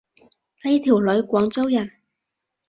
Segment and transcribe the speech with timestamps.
[0.63, 1.91] 呢條女廣州人